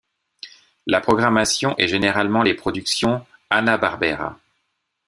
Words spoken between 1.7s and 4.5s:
est généralement les productions Hanna-Barbera.